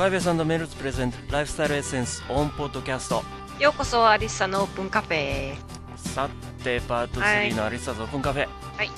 [0.00, 3.22] ファイブエスメルツプレゼントライフスタイルエッセンスオンポッドキャスト
[3.58, 5.54] ようこそアリッサのオープンカフェ。
[5.94, 6.26] さ
[6.64, 8.48] てパート3のアリッサズオープンカフェ。
[8.78, 8.90] はい。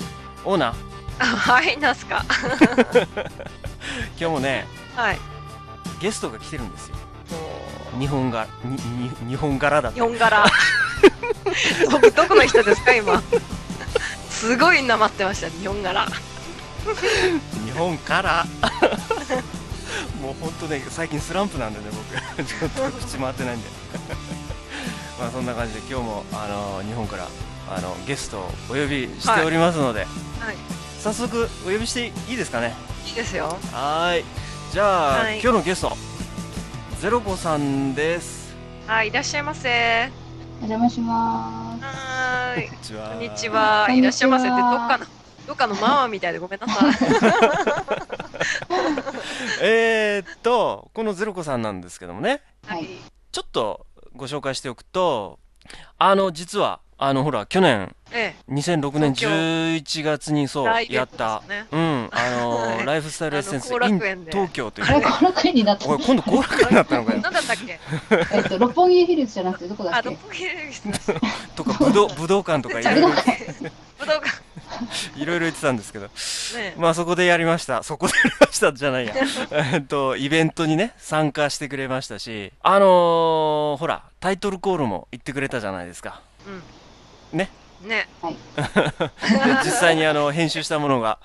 [0.45, 0.75] オーナー。
[1.19, 2.25] あはいなんすか？
[4.17, 4.65] 今日もね
[4.95, 5.19] はい。
[6.01, 6.95] ゲストが来てるんですよ。
[7.95, 8.77] も日本がに
[9.27, 10.47] に日本柄だってう日本柄。
[11.91, 13.21] どどこの人ですか今？
[14.31, 16.07] すごいなまってました日本柄。
[17.65, 18.47] 日本から
[20.33, 21.87] もう本当ね最近スランプなんでね
[22.37, 22.45] 僕。
[22.45, 23.69] ちょっと口回ってないんで。
[25.21, 27.29] まあそんな感じで今日もあの日本から
[27.75, 30.57] あのゲストをお呼びしておりますので、はい。
[31.03, 32.75] 早速お呼びしていいですかね？
[33.07, 33.57] いいですよ。
[33.73, 34.25] はーい。
[34.73, 35.41] じゃあ、はい。
[35.41, 35.97] 今日のゲスト
[37.01, 38.55] ゼロコさんです。
[38.87, 40.11] はいいらっしゃいませ。
[40.63, 43.91] お邪魔しまはーいこんにちは。
[43.91, 45.07] いらっしゃいませってどっかの
[45.47, 46.93] どっかのママみたいでごめんなさい
[51.03, 52.43] このゼロコさんなんですけどもね。
[52.65, 52.87] はい。
[53.33, 55.41] ちょっとご紹介しておくと
[55.99, 59.29] あの実はあのほら去年え2006年東京。
[59.29, 61.67] 11月にそうやった、ね。
[61.73, 62.87] うんあの はい。
[62.87, 63.99] ライフスタイルエッセンス in
[64.31, 64.91] 東京といす。
[64.91, 65.87] あれ、う後楽園になった。
[65.87, 67.23] 今度後楽園になったのかえよ。
[67.23, 67.81] なんだったっけ？
[68.37, 69.99] えっと、六本木ヒルズじゃなくて、どこだっけ？
[69.99, 71.13] あどこにいるんです。
[71.13, 71.21] か
[71.57, 73.09] とか武道武道館とかいろいろ。
[73.09, 73.15] 武
[74.07, 74.52] 道館
[75.17, 76.07] いろいろ言ってたんですけど。
[76.07, 76.75] ね。
[76.77, 77.83] まあそこでやりました。
[77.83, 79.15] そこでやりましたじゃないや。
[79.73, 82.53] えっとイベントにね参加してくれましたし。
[82.63, 86.21] あのーほらタイトルコールも言ってくれたじゃないですか。
[87.33, 87.39] うん。
[87.39, 87.51] ね。
[87.83, 88.09] ね。
[88.23, 88.31] で
[89.65, 91.19] 実際にあの編集したものが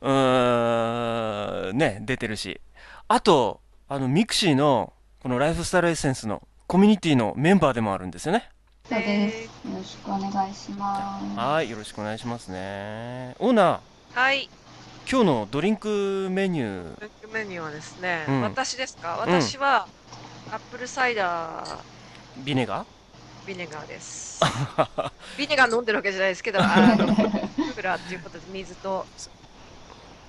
[0.00, 2.60] うーんね出てるし。
[3.08, 8.48] あとあのミクシーのこのライフスタイルエッセンスのコミュニティのメンバーでもあるんですよね
[8.86, 9.66] そうです。
[9.66, 11.38] よろしくお願いします。
[11.38, 13.34] はいよろしくお願いしますね。
[13.38, 14.18] オーナー。
[14.20, 14.50] はい。
[15.10, 17.00] 今日のドリンクメニュー。
[17.00, 18.42] ブックメニューはですね、うん。
[18.42, 19.14] 私ですか？
[19.26, 19.32] うん。
[19.40, 19.88] 私は、
[20.52, 21.78] アップルサイダー。
[22.44, 22.84] ビネガ
[23.46, 24.40] ビネガーです。
[25.38, 29.06] ビネガー飲んでるわけじゃないですけどあのクーラーっていうことで水と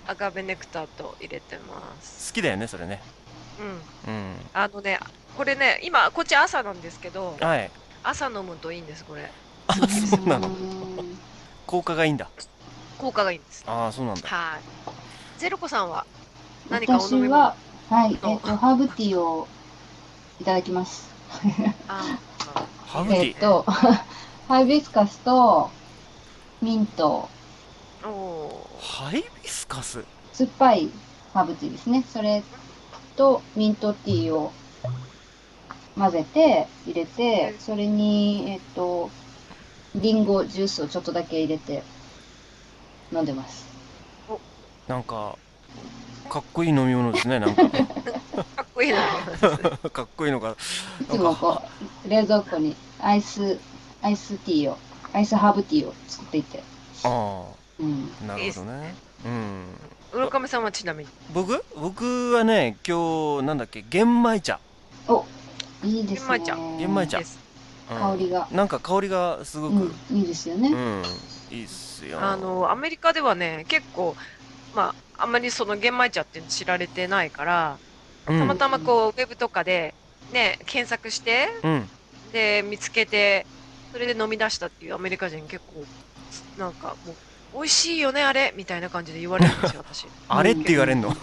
[0.07, 2.31] アガベネクターと入れてます。
[2.31, 3.01] 好きだよねそれね。
[4.07, 4.13] うん。
[4.13, 4.35] うん。
[4.53, 4.97] あのね
[5.35, 7.69] これね今こっち朝なんですけどはい
[8.07, 9.31] 朝飲むといいんですこれ。
[9.67, 10.49] あそうなの？
[11.65, 12.29] 効果がいいんだ。
[12.99, 13.63] 効果がいいんです。
[13.67, 14.27] ああそうなんだ。
[14.27, 14.61] はい。
[15.39, 16.05] ゼロコさんは
[16.69, 17.39] 何かお私飲み物？
[17.41, 17.55] は、
[17.89, 19.47] はい、えっと、ハーブティーを
[20.39, 21.09] いただきます。
[21.87, 22.19] あ
[22.85, 23.27] ハーブティー？
[23.29, 23.63] えっと、
[24.47, 25.71] ハイビスカスと、
[26.61, 27.27] ミント、
[28.03, 30.05] おおハイビスカス？
[30.33, 30.89] 酸っぱい
[31.33, 32.03] ハーブティーですね。
[32.13, 32.43] それ
[33.15, 34.53] と、ミントティーを
[35.97, 39.09] 混ぜて、入れて、それに、えっと、
[39.95, 41.83] リンゴジュースをちょっとだけ入れて、
[43.13, 43.65] 飲んでます。
[44.87, 45.37] なんか
[46.29, 47.61] かっこいい飲み物ですねなんか。
[47.63, 47.85] ー
[48.55, 48.99] かっこいいな
[49.89, 50.55] かっこいいのか。
[51.01, 51.61] いつもこ
[52.05, 53.57] う、冷蔵庫にアイス、
[54.01, 54.77] アイスティーを、
[55.13, 56.61] アイスハーブティーを作っていて。
[57.03, 57.09] あ
[57.79, 58.11] うん。
[58.21, 58.95] あなるほどね。
[59.25, 59.65] うん。
[60.11, 61.09] 浦上さんはちなみに。
[61.33, 64.59] 僕僕はね今日なんだっけ玄米茶、
[65.07, 65.25] お、
[65.85, 66.39] いいですね。
[66.39, 66.55] 玄米茶。
[66.79, 67.19] 玄米茶。
[67.87, 68.47] 香りが。
[68.51, 69.73] なんか香りがすごく。
[70.09, 70.69] うん、いいですよね。
[70.69, 71.03] うん、
[71.51, 72.19] いいっすよ。
[72.19, 74.15] あのアメリカではね結構
[74.73, 77.79] まああんまりその玄米茶って知られてないから、
[78.27, 78.39] うん。
[78.39, 79.95] たまたまこうウェブとかで
[80.31, 81.89] ね検索してうん。
[82.31, 83.47] で見つけて
[83.91, 85.85] それで飲み出したっていうアメリカ人結構
[86.57, 87.15] なんかもう
[87.55, 90.05] 美味しいよねあれみたいな感じで言われるんですよ 私。
[90.27, 91.09] あれって言われんの？
[91.09, 91.15] 美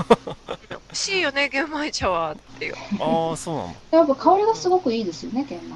[0.90, 2.32] 味しいよね玄米茶は。
[2.32, 3.98] っていう、ああそうなんだ。
[3.98, 5.74] やっぱ香りがすごくいいですよね、玄米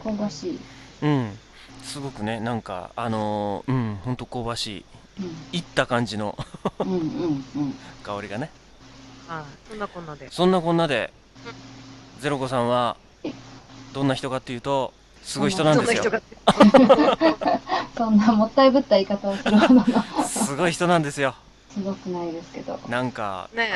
[0.00, 0.10] 茶。
[0.10, 0.58] 香ばしい。
[1.02, 1.38] うん。
[1.82, 4.84] すごくねなんかあのーうんほんと香ばし
[5.52, 5.56] い。
[5.58, 6.36] いった感じの。
[6.78, 7.74] うん、うん、うん、うん。
[8.02, 8.50] 香りがね。
[9.26, 9.44] はい。
[9.70, 10.30] そんなこんなで。
[10.30, 11.12] そんなこんなで
[12.20, 12.96] ゼロコさんは
[13.92, 14.92] どんな人かっていうと
[15.28, 16.02] すごい人なんですよ。
[17.98, 19.84] そんなもったいぶった言い方をするほどの、
[20.24, 21.34] すごい人なんですよ。
[21.70, 23.68] すごくないですけど、なんかね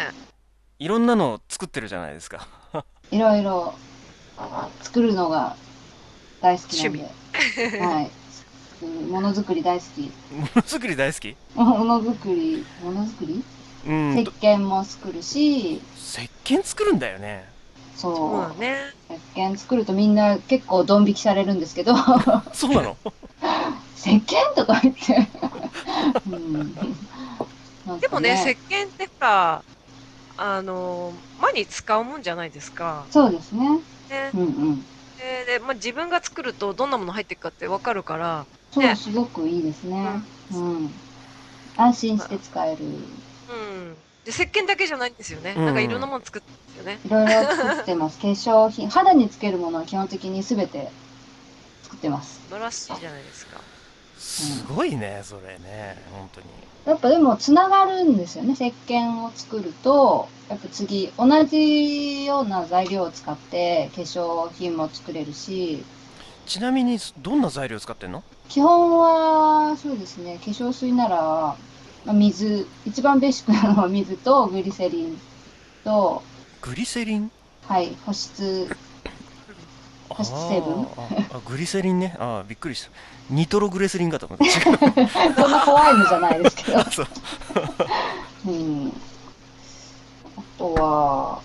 [0.78, 2.48] いろんなの作ってるじゃないですか。
[3.12, 3.74] いろいろ
[4.80, 5.54] 作るのが
[6.40, 8.10] 大好きなんで、はい。
[8.82, 10.10] うんものづくり大好き。
[10.34, 11.36] ものづくり大好き？
[11.54, 13.44] ものづくり、ものづくり？
[13.86, 14.18] うん。
[14.18, 17.51] 石鹸も作るし、石鹸作るんだよね
[17.94, 21.94] そうそう、だね石鹸作るとみんな結構ドン引きされるんですけど、
[22.52, 22.98] そうなの？
[23.94, 24.24] 石鹸
[24.56, 25.30] とか言って。
[26.26, 26.74] うん
[27.84, 28.58] なんかでもね石鹸っ
[28.96, 29.64] てさ
[30.36, 33.66] あの毎日使うもんじゃないですかそうですね。
[34.08, 34.86] ねうんうん。
[35.16, 40.22] でで、まあ、自分が作るとどんなもの入ってるかって分かるからそう、ねすごくいいですね。
[40.50, 41.02] うん。
[41.76, 42.84] 安心して使える。
[43.48, 45.54] うんで石鹸だけじゃないんですよね。
[45.56, 47.26] うんなんかいろんなもの作ってるんですよね。
[47.26, 48.18] いろいろ作ってます。
[48.18, 50.90] 化粧品、肌につけるものは基本的にすべて
[51.82, 52.40] 作ってます。
[52.48, 53.60] 素晴らしいじゃないですか。
[54.18, 56.46] すごいねそれね本当に
[56.86, 58.52] やっぱでもつながるんですよね。
[58.54, 65.84] 石鹸を作ると、やっぱ次、同じような材料を使って化粧品も作れるし、
[66.44, 68.24] ちなみにどんな材料使ってんの？
[68.48, 71.56] 基本は、そうですね、化粧水なら、まあ、
[72.06, 75.20] 水、一番ベーシックなのは水とグリセリン
[75.84, 76.22] と、
[76.60, 77.30] グリセリン？
[77.68, 78.68] はい、保湿、
[80.10, 80.82] あ保湿成分。
[80.82, 82.16] ーああグリセリンね。
[82.18, 82.90] ああびっくりした。
[83.30, 84.68] ニトログレセリンかと思ってそ
[85.48, 86.80] んな怖いのじゃないですけど。
[86.82, 87.06] あそう。
[88.46, 88.92] うん。
[90.36, 91.40] あとは、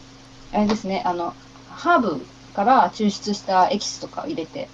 [0.51, 1.35] あれですね、あの、
[1.69, 2.25] ハーブ
[2.55, 4.67] から抽出したエキスとか入れて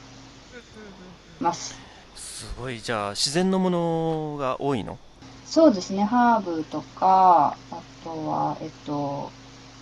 [1.41, 1.75] ます。
[2.15, 2.79] すごい。
[2.79, 4.97] じゃあ自然のものが多いの？
[5.53, 9.29] そうですね、ハーブとか、あとは、えっと、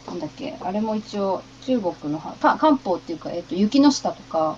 [0.06, 4.58] なんだっけ、あれも一応中国のはか漢方っていうか、えっと、雪の下とか、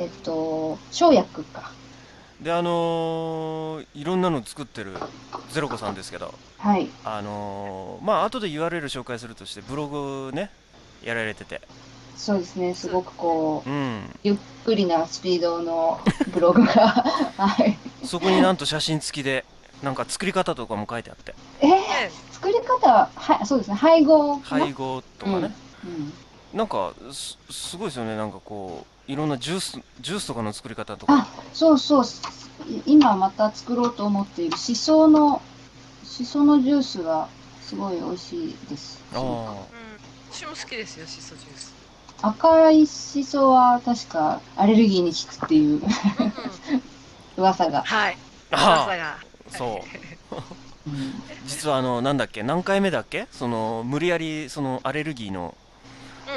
[0.00, 1.70] えっと、生薬か。
[2.40, 4.94] であのーいろんなの作ってる
[5.52, 6.88] ゼロコさんですけどはい。
[7.04, 10.50] あのーまあ後で URL 紹介するとしてブログね
[11.04, 11.60] やられてて
[12.16, 16.00] そうですね、すごくこう、うんゆっくりなスピードの
[16.32, 16.72] ブログが、
[17.38, 17.78] はい。
[18.04, 19.44] そこになんと写真付きで
[19.84, 21.76] なんか作り方とかも書いてあってえー、ね
[22.32, 24.38] 作り方は、はい、そうですね、配合。
[24.38, 25.54] 配合とかね、
[26.52, 26.58] うん。
[26.58, 32.04] なんかすすごいですよねなんかこういろんなジュースジュースとかの作り方とかあ、そうそう。
[32.68, 35.42] い今また作ろうと思っているしその、
[36.04, 37.28] しそのジュースが
[37.60, 39.02] すごい美味しいです。
[39.14, 39.26] あうん。
[40.32, 41.74] 私も好きですよ、シソジュース。
[42.22, 46.82] 赤いしそは確かアレルギーに効くっていううんうん
[47.36, 47.82] 噂が。
[47.82, 48.18] はい。
[48.50, 49.33] あ朝が。
[49.54, 49.84] あそ
[50.34, 50.36] う
[50.88, 53.26] うん実はあのなんだっけ何回目だっけ？
[53.32, 55.54] その無理やりそのアレルギーの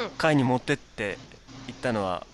[0.02, 0.10] うん。
[0.18, 1.18] 会に持ってって
[1.66, 2.26] 言ったのは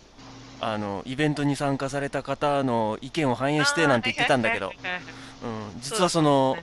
[0.61, 6.57] あのイベントに参加された方の意見を反映してなんて言ってたんだけど、うん、実はその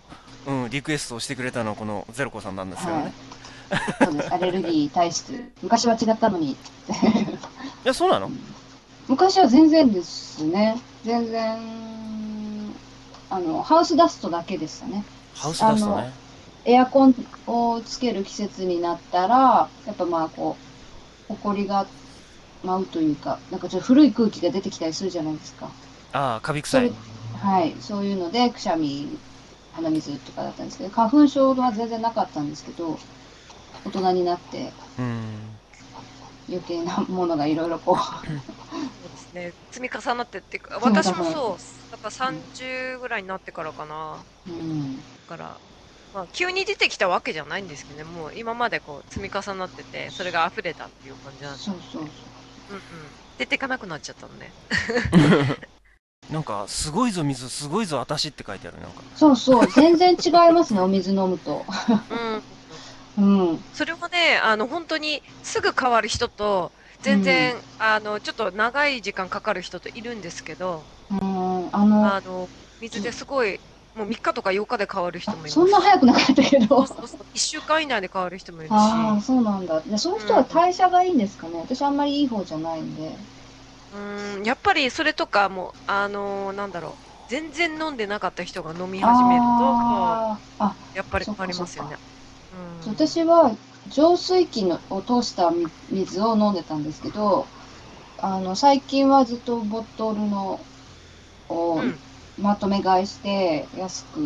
[0.45, 3.13] そううん、リクエストをしてくれたのはこのゼロコさんなんですよね、はい。
[4.05, 4.33] そうです。
[4.33, 5.51] アレルギー体質。
[5.61, 6.53] 昔は違ったのに。
[6.53, 6.57] い
[7.83, 8.31] やそうなの？
[9.07, 10.81] 昔は全然ですね。
[11.03, 11.59] 全然、
[13.31, 15.05] あの、ハウスダストだけでしたね。
[15.33, 16.11] ハウスダストね
[16.65, 17.15] エアコン
[17.47, 20.61] をつける季節になったら、やっぱまあこ
[21.29, 21.87] う、埃が
[22.63, 25.77] 舞うというか、なんかちょっと古い空気が出てきたりするじゃないですか。
[26.13, 26.91] ああカビ臭い
[27.33, 29.07] はい、そういうので、くしゃみ、
[29.71, 32.97] 鼻水とかだったんですけど、花粉症は全然なかったんですけど、
[33.85, 35.61] 大人になってうん
[36.47, 37.97] 余計なものがいろいろこう、
[39.01, 39.55] そうですね。
[39.71, 41.80] 積み重なってっていうか、私もそう。
[41.91, 44.25] だから30ぐらいになってからかな。
[44.45, 45.61] うん、だから、
[46.13, 51.65] まあ、急に出てきたわけじゃないんですけどね、もう今までこう積み重なってて、それが溢れたっていう感じなんです。
[51.65, 52.73] そうそうそう。
[52.73, 53.11] うんうん。
[53.37, 54.53] 出てかなくなっちゃったのね。
[56.29, 61.65] なんかすごいぞ水すごいぞ私って書いてあるなんかそうそう、全然違いますね、お水飲むと。
[62.09, 62.43] うん。
[63.17, 63.65] うん。
[63.73, 66.71] それもね、あの、本当にすぐ変わる人と、
[67.01, 71.00] 全然、あの、ちょっと長い時間かかる人といるんですけど、うん、
[71.71, 73.61] あの、あの、水ですごい、
[73.93, 75.53] もう3日とか8日で変わる人もいますし。
[75.53, 76.87] そんな早くなかったけそどう。
[76.87, 77.27] そうそう。
[77.33, 78.97] 1週間以内で変わる人もいるし。
[78.97, 79.81] ああ、そうなんだ。
[79.83, 81.59] でそういう人は代謝がいいんですかね。
[81.59, 83.19] 私あんまりいい方じゃないんで。
[83.89, 87.05] うん、やっぱりそれとかも、あのなんだろう。
[87.27, 89.79] 全然飲んでなかった人が飲み始めると、
[90.57, 91.97] あ、やっぱり変わりますよね。
[92.51, 95.51] うん、私は浄水器のを通した
[95.89, 97.49] 水を飲んでたんですけど、
[98.17, 100.67] あの、最近はずっとボトルの
[101.51, 101.99] をうん
[102.41, 104.19] まとめ買いして、安く、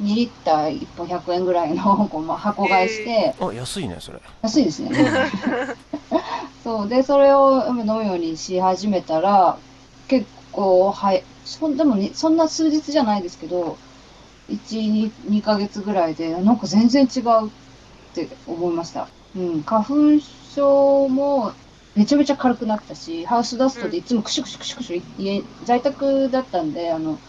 [0.00, 4.90] 2リッター1本100円ぐらいの こうまあ箱買いして、あ安いねそれ安いですね。
[6.64, 6.88] そう。
[6.88, 9.56] で、それを飲むようにし始めたら、
[10.08, 13.76] 結構、はい、そんでもに、そんな数日じゃないですけど、
[14.48, 17.50] 1、2, 2ヶ月ぐらいで、なんか全然違うっ
[18.14, 19.08] て思いました。
[19.36, 19.62] うん。
[19.62, 21.52] 花粉症も
[21.94, 27.20] めちゃめちゃ軽くなったし、ハウスダストでいつもクシュクシュクシュクシュ、家、在宅だったんで、あの、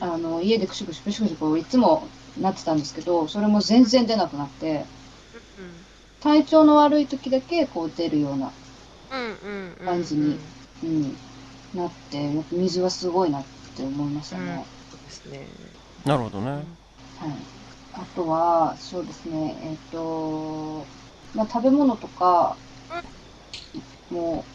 [0.00, 4.86] あの、家でクシュクシュクシュクシュこういつもなってたんですけど、それも全然出なくなって、
[6.20, 8.52] 体調の悪い時だけこう出るような、
[9.84, 10.38] 感じに
[10.82, 11.16] うん、
[11.74, 14.64] なって、やっぱ水はすごいなって思いましたね。
[14.64, 15.48] うんそうですね。
[16.04, 16.64] なるほどね
[17.16, 17.30] はい。
[17.92, 20.86] あとは、そうですね、えっ、と、
[21.34, 22.56] まあ、食べ物とか
[24.10, 24.50] も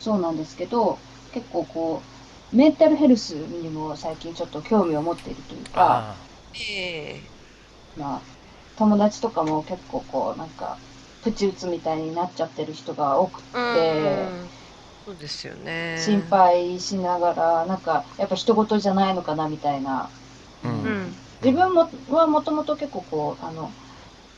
[0.00, 2.06] そうなんですけど、結構こ
[2.52, 6.30] う、メンタルヘルスにも最近ちょっと興味を持っているというか、あ
[7.94, 8.28] まあ、
[8.74, 10.80] 友達とかも結構こう、なんか、
[11.20, 14.36] プチ打つみたいになっちゃってる人が多くうんて、
[15.06, 15.72] そうですよね。
[15.94, 20.12] 心配しながら、なんか、やっぱ人事じゃないのかなみたいな。
[20.62, 21.20] ううんん。
[21.42, 23.76] 自分もはもともと結構こう、あの、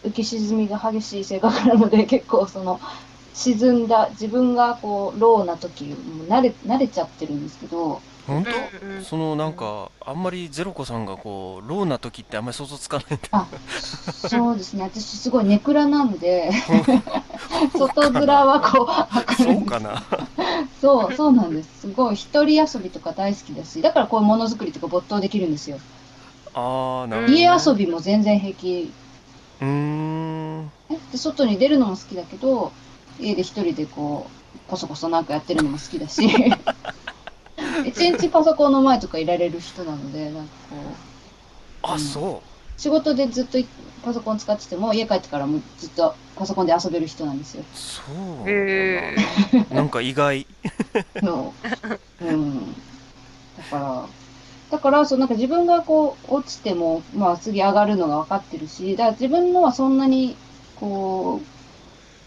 [0.04, 2.80] 浮き沈みが激しい性格なので、結構その、
[3.32, 9.02] 沈んだ、自分がこう、ローな時、もう慣れ、慣れちゃってるんですけど、本当？
[9.04, 13.50] そのなんかあんまりゼロ子さんがこうローな時ってあんまり想像つかないんだあ、
[14.10, 14.84] そうですね。
[14.84, 16.50] 私すごいネクラなんで、
[17.74, 19.62] 外面はこう、そ明るい。
[19.62, 20.06] うかな
[20.74, 21.80] そう、そうなんです。
[21.80, 25.78] すごい一人遊びとか大好きだし、だからこういうものづくりとか没頭できるんですよ。
[26.54, 28.96] ああなるほど、ね、家遊びも全然平気。
[29.60, 32.76] うーんねで、外に出るのも好きだけど、
[33.22, 36.22] 家で一人でこう、こそこそなんかやってるのも好きだし、
[37.84, 41.02] 一日パソコンの前とかいられる人なので、なんかこう、
[41.82, 42.42] あそ
[42.76, 43.58] 仕事でずっと
[44.02, 47.62] パソコン使ってても、家帰ってからもずっとパソコンで遊べる人なんですよ。
[47.62, 48.50] うそう。
[48.50, 49.16] へ
[49.70, 50.46] なんか意外。
[51.22, 51.54] そ
[52.20, 52.26] う。
[52.26, 52.74] うん。
[53.56, 54.08] だから、
[54.70, 60.40] だから、そう、なんか自分がこう、落ちても、まあ次上がるのが分かってるし、だから自分のはそんなに、
[60.74, 61.51] こう、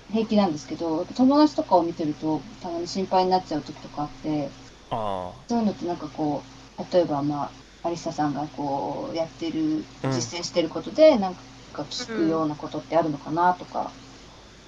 [0.10, 4.56] 平気なんですけど、友達とかを見てると、たまに心配になっちゃう時とかあって、
[4.90, 13.98] あそういうのってなんかこう、例えばまあ、アリサさんがこう、やってる、うん実践してることで、なんか聞くようなことってあるのかなとか。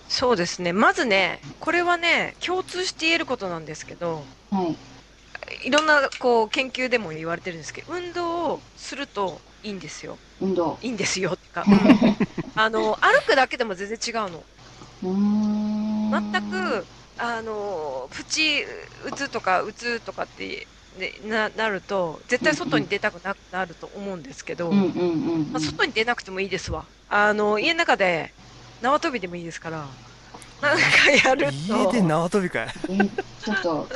[0.10, 0.74] そうですね。
[0.74, 4.82] まずね、これはね、共通して言えることなんですけど、はい。
[5.64, 10.20] いろんなこう研究でも言われてるんですけど、運動をするといいんですよ。
[10.40, 10.82] 運動。
[10.82, 12.00] いいんですよってか、う ん
[12.56, 14.48] あの歩くだけでも全然違うの。
[15.02, 16.88] 全く
[17.18, 18.64] あのプチ
[19.06, 24.82] 打つとか打つとかって、ね、ななると絶対外に出たくなくなると思うんですけど。
[25.52, 26.92] まあ、外に出なくてもいいですわ。
[27.08, 28.36] あの家の中で
[28.82, 29.98] 縄跳びでもいいですから、
[30.62, 31.78] なんかやると。
[31.78, 33.88] 家で縄跳びかいえーちょっと、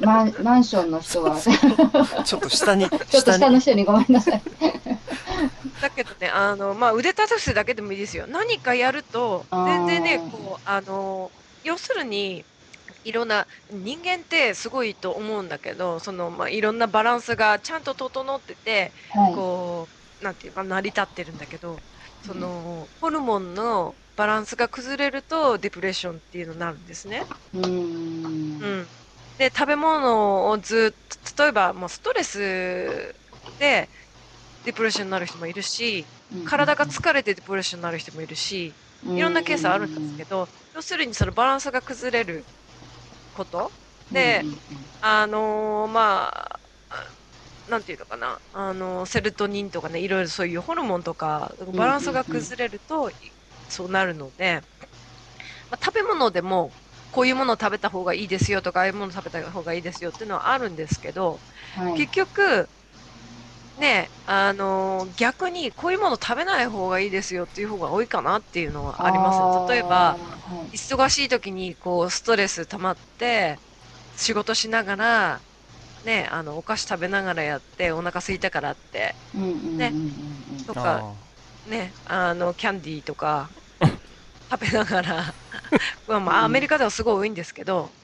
[0.00, 1.50] マンマンションの人は、ち
[2.24, 4.42] ちょっと下に ょっと下のに人にごめんなさい。
[5.80, 8.26] だけどね、あの、まあ、腕立て伏せだけでもいいですよ。
[8.26, 11.30] 何かやると、全然ね、こう、あの、
[11.64, 12.44] 要するに、
[13.04, 19.34] いろんな、人間ってすごいと思うんだけど、その、まあ、いろんなバランスがちゃんと整ってて、はい。
[19.34, 19.88] こ
[20.20, 21.78] う、なんていうか、成り立ってるんだけど、
[22.26, 27.28] その、ホルモンのバランスが崩れると、ディプレッションっていうのになるんですね。
[27.52, 27.60] うー
[28.58, 28.60] ん。
[28.60, 28.90] うん、
[29.38, 32.38] で食べ物をずっと例えばもうストレス
[33.58, 33.90] で
[34.64, 36.10] ディプレッションになる人もいるし
[36.44, 38.78] 体が疲れてディプレッションになる人もいるし
[39.14, 42.48] いろんなケースあるんですけど要するにそのバランスが崩れる
[43.32, 43.74] こと。
[44.12, 44.48] で
[45.00, 46.60] あのーまあ
[47.66, 53.10] なんていうのかな、あのーセロトニンとかねいろいろそういうホルモンとかバランスが崩れると
[53.70, 54.62] そうなるので、
[55.70, 56.76] まあ、食べ物でも
[57.10, 62.06] こういうものを食べた方がいいですよとかああいうものを食べた方がいいですよっていうのはあるんですけど、はい。
[62.06, 62.70] 結局
[63.76, 70.20] ねあのー逆にこういうもの食べない方がいいですよっていう方が多いかなっていうのはあります例えば
[70.72, 73.60] 忙しい時にこうストレス溜まって
[74.16, 75.44] 仕事しながら
[76.02, 79.18] ねあのお菓子食べながらやってお腹空いたからって
[79.76, 79.98] ね
[80.48, 81.30] うんとかあ
[81.64, 83.52] ねあのキャンディーとか
[84.50, 85.36] 食べながら。
[86.06, 87.94] まあまあアメリカではすごい多いんですけど、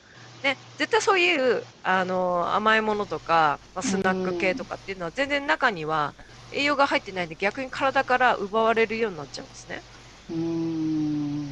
[0.43, 6.17] ね、絶対そういうあの甘いものとか、まあ、スナック系とかっていうのは全然中には
[6.50, 9.85] 栄養が入ってないんで逆に体から奪われるようになっちゃうんですね。
[10.29, 10.35] う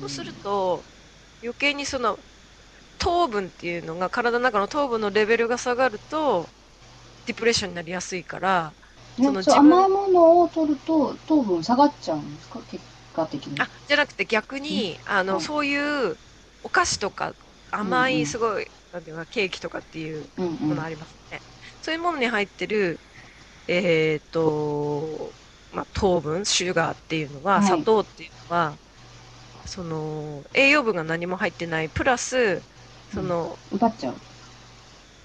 [0.01, 0.87] そうすると
[1.43, 2.21] 余計にその
[2.99, 6.53] 糖分っていうのが体の中の糖分のレベルが下がると
[7.27, 8.77] ディプレッションになりやすいから
[9.17, 12.65] ねその甘いものを取ると糖分下がっちゃうんですか？
[12.65, 13.61] 結果的に。
[13.61, 16.18] あじゃなくて逆にあの、はいそういう
[16.62, 17.37] お菓子とか
[17.71, 21.42] 甘うんうんいすごい、なんていうかケーキとかっていううんうんものありますね、
[21.80, 23.02] そういうものに入ってる
[23.68, 25.37] えっ、と、
[25.73, 28.80] まあ、糖分シュガーっていうのは、はい砂糖っていうのは
[29.66, 32.66] その栄養分が何も入ってないプラス
[33.09, 34.23] その、奪っちゃう。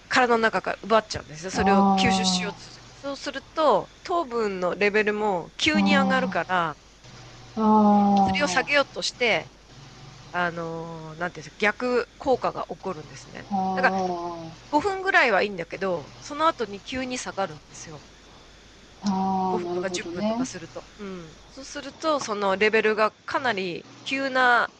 [0.09, 1.51] 体の中から奪っちゃうんですよ。
[1.51, 2.83] それを吸収しようとする。
[3.01, 6.77] そうすると、糖分のレベルも急に上がるから、あ
[8.15, 9.51] それを下げようとして、
[10.31, 13.49] あのーなんていうんですか、逆効果が起こるんですね。
[13.73, 13.93] だだから
[14.69, 18.03] 5分ぐらいはいいんだけど、その後に急に下がるんですよ。
[19.01, 19.09] あ
[19.49, 20.85] 5分とか10分とねかすると。
[20.97, 21.37] うん。
[21.47, 24.71] そうすると、そのレベルがかなり急な、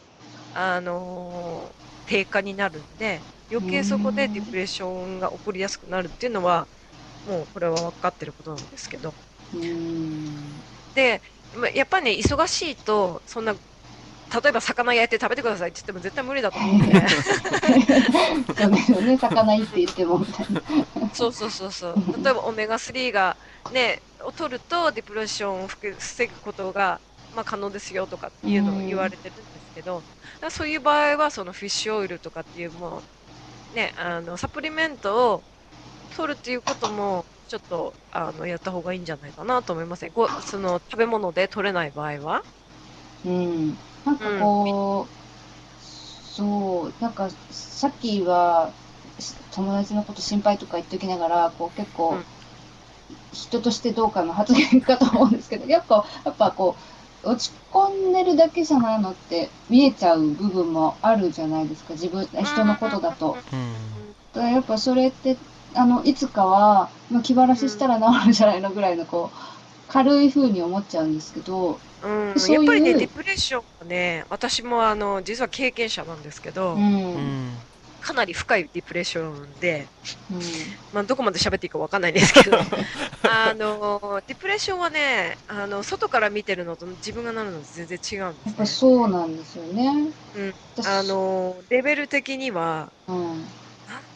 [0.53, 6.69] あのー低下になるんで、余計そこでディプレッションが起こりやすくなるっていうのは、
[7.25, 9.15] もうこれは分かってることなんですけど。
[10.93, 11.38] で、まあ
[11.73, 17.07] やっぱね、忙しいと、そんな、例えば魚焼いて食べてくださいって言っても絶対無理だと思うんで。
[18.55, 20.61] そうですよね、魚いいって言ってもみたいな。
[21.11, 21.99] そうそうそうそう。
[22.23, 23.37] 例えばオメガ3が
[23.69, 27.01] ね、を取るとディプレッションを防ぐことが、
[27.31, 33.05] まあ、可能ですよとかっていうのを言われてるんですけど、だからそういう場合はそのフィッシュオイルとかっていうも
[33.71, 35.45] う、ね、あの、サプリメントを
[36.09, 40.11] 取るっていうことも、ちょっと、あの、やった方がいいんじゃないかなと思いますね。
[40.11, 42.43] こう、その、食べ物で取れない場合は？
[43.23, 43.77] うん。
[44.03, 45.15] なんかこう、
[45.77, 48.75] そう、なんかさっきは
[49.19, 52.27] し友達のこと心配とか言っておきながら、こう結構、うん
[53.31, 56.77] 人としてどうかの発言かと思うんですけど、やっぱ、やっぱこ
[57.23, 63.33] う、落ち込んでるだけじゃないのって見えちゃう部分もあるじゃないですか、自分、人のことだと。
[63.51, 65.39] うんだからやっぱそれって、
[65.75, 69.37] あの、いつかは、まあ、気晴らししたら治るんじゃないのぐらいの、こう、
[69.87, 77.63] 軽い風に思っちゃうんですけど、うん、そういうやっぱりね、ディプレッションはね、私もあの、実は経験者なんですけど、うん、うん、うん
[77.99, 79.91] かなり深いディプレッションで、
[80.93, 82.57] まあ、どこまで喋っていいかわかんないですけど、
[83.29, 88.89] あの、ディプレッションはね、あの、外から見てるのと自分がなるのと全然違うんやっぱですね。
[88.89, 90.13] そうなんですよね。
[90.33, 90.53] うん。
[90.75, 93.45] 私あ、の、レベル的には、うん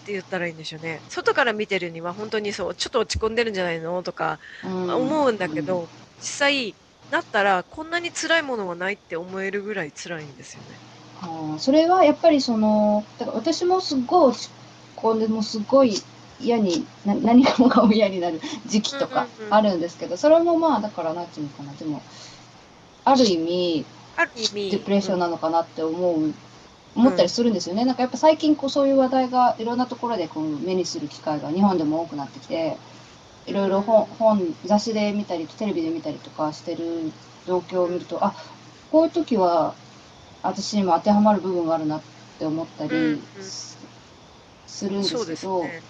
[0.04, 1.04] て言ったらいいんでしょうね。
[1.10, 6.78] 外から見てるには本当にそう、ちょっと落ち込んでるんじゃないのとかうん思うんだけど、実際、
[7.10, 10.82] なったらこんなに辛いものはないって思えるぐらい辛いんですよね。
[11.16, 14.56] あーそれはやっぱりその、だから私もすっごい落ち
[14.96, 15.96] 込んで、もうすごい
[16.38, 22.06] 嫌に、な何もかも嫌になる 時期とかあるんですけど、それもまあ、だからなんていうのかな、でも、
[23.04, 26.40] ある意味、ある意味、ディプレッションなのかなって思う、
[26.96, 27.86] 思ったりするんですよね。
[27.86, 32.78] なんかやっぱ最近こうそういう話題がいろんなところでこう目にする機会が日本でも多くなってきて、
[33.46, 37.14] いろいろ本、本、雑誌で見たり、テレビで見たりとかしてる
[37.46, 38.36] 状況を見ると、あ、
[38.92, 39.76] こういう時は
[40.44, 42.04] 私にも当てはまる部分があるなっ
[42.40, 43.52] て思ったりうんうん。
[43.52, 43.80] す
[44.66, 45.86] するんですそうですけど、ね。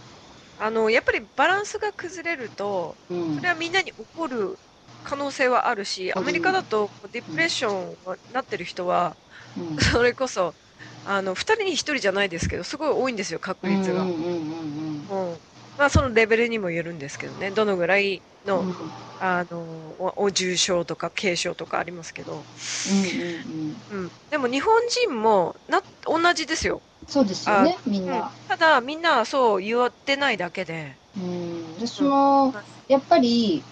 [0.57, 3.37] あの、やっぱりバランスが崩れると、うん。
[3.37, 4.59] それはみんなに起こる
[5.03, 9.17] 可能性はあるし、アメリカだとディプレッションになってる人は、
[9.55, 9.77] うん。
[9.79, 10.57] それこそ、
[11.03, 14.03] あの、二人に一人じゃないですけど、すごい多いんですよ、確率が。
[14.03, 15.09] うんんううんうん。
[15.09, 15.41] うん。
[15.77, 18.69] まあ、そのレベルにもよるんですけどね、どのぐらいの、うん。
[18.69, 19.59] うんあの、
[19.99, 22.47] おお重症とか軽症とかありますけど、
[22.85, 24.13] うんうん。
[24.29, 26.83] でも日本人も、な、同じですよ。
[27.07, 28.11] そうですよね、みんうん。
[28.11, 28.35] な。
[28.47, 32.53] ただ、みんなはそう言ってないだけで、うん、私も、
[32.87, 33.65] やっぱり、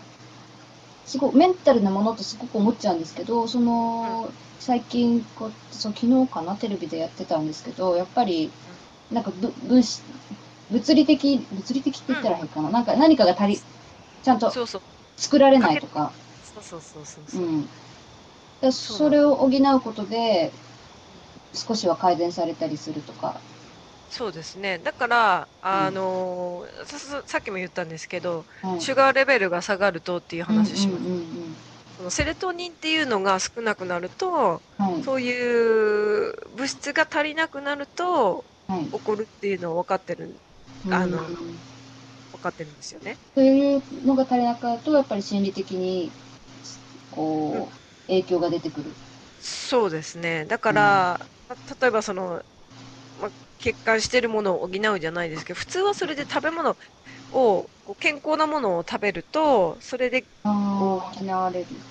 [1.12, 8.52] すごいメンタルなものとすごく思っちゃうんですけど、その、最近こうそう、昨日かな、テレビでやってたんですけど、やっぱり、
[9.10, 10.04] なんかぶ物質
[10.69, 13.58] 物理的、物理的って言ったら変かな、なんか何かが足り、
[14.24, 14.52] ちゃんと。
[15.17, 17.41] 作られないとか、そうそうそうそううそう。
[17.41, 17.69] ん。
[18.62, 20.52] だそれを補うことで、
[21.54, 23.41] 少しは改善されたりするとか。
[24.13, 24.78] そうですね。
[24.80, 31.10] だから、あのさささっきも言ったんですけど、はいシュガーレベルが下がるとっていう話しました。
[31.10, 31.62] うんうん
[31.97, 34.95] そのセレトニンっていうのが少なくなると、うんうん。
[34.95, 35.04] はい。
[35.04, 38.91] そういう物質が足りなくなるとはい。
[38.91, 40.41] 起こるっていうのを分かってる、
[40.89, 41.62] あのうん
[42.32, 43.19] 分かってるんですよね。
[43.36, 46.13] そういうのが足りなくなると、やっぱり心理的に、
[47.10, 48.97] こう、影響が出てくる。
[49.38, 50.45] そうですね。
[50.45, 52.43] だから、ま例えばその、ま、
[53.63, 56.78] 欠陥してるものを補うじゃないですけど、普通はそれで食べ物
[57.32, 60.30] を、健康なものを食べると、それで
[60.78, 61.84] 補われる。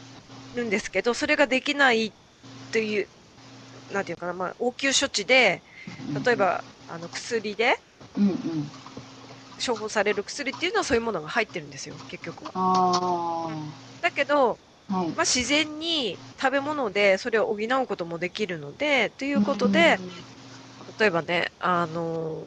[0.52, 2.14] るんですけど、それができない
[2.70, 3.10] という、
[3.90, 5.64] なんていうかな、まあ、応急処置で、
[6.24, 7.76] 例えば、あの、薬で
[8.16, 8.32] うんう
[8.66, 8.72] ん。
[9.64, 12.54] 処方される薬っていうのはそういうものが入ってるんですよ、結局は。
[12.54, 15.16] あだけど、あ、はい。
[15.16, 20.00] まあ、自然に食べ物でそれを補うこともできるので、ということで、
[21.00, 22.46] 例えばね、あの、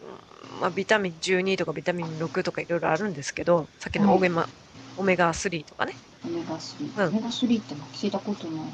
[0.60, 4.50] まあ、ビタミン12とかビタミン6とかいろいろあるんですけど、さっきのオメガ、
[4.96, 6.00] オメガ3とかね。
[6.24, 6.94] オメガ3。
[6.96, 8.74] うんオメガ3っての聞いたことない。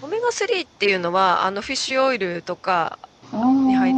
[0.00, 2.98] オメガ3っていうのは、あの、フィッシュオイルとか
[3.66, 3.96] に入っ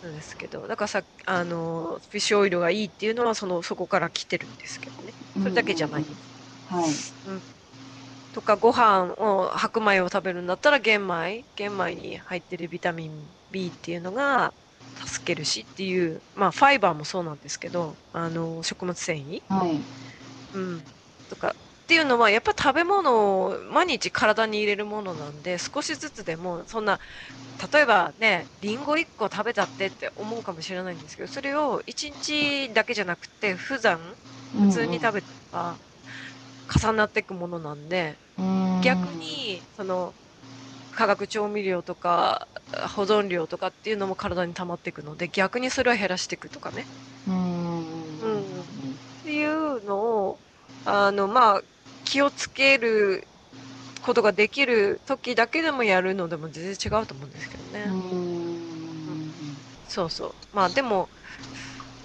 [0.00, 5.14] なんですけど、だからさ、あの、フィッシュオイルがいいっていうのは、その、そこから来てるんですけどね。
[5.40, 6.06] それだけじゃない。
[6.64, 7.04] はい。
[8.36, 14.54] とか、ご飯を、白米を食べるんだったら玄米、玄米に入ってるビタミン B っていうのが
[15.06, 19.88] 助けるしっていう、まあ、ファイバーもそうなんですけど、あの、食物繊維はい。
[20.52, 20.92] うん。
[21.28, 26.98] とか、っていうのは、やっぱ食べ物を毎日体に入れるものなんで、少しずつでも、そんな、
[27.72, 34.16] 例えばね、リンゴ1個食べたってって思うかもしれないんですけど、それを1日だけじゃなくて、普段、
[34.60, 35.80] 普通に食べてれば、
[36.68, 40.16] 重なっていくものなんで、うん逆に、その、
[40.90, 42.48] 化学調味料とか、
[42.96, 46.88] 保存料とかっていうのも体に溜まっていくので、逆にそれは減らしていくとかね。
[48.20, 49.98] うんっていうの
[50.28, 50.40] を、
[50.84, 51.62] あの、まあ、
[52.04, 53.28] 気をつける
[54.02, 57.90] ことができる時だけでもやるのでも全然違うと思うんですけどね。
[57.90, 60.34] うんそうそう。
[60.52, 61.10] まあでも、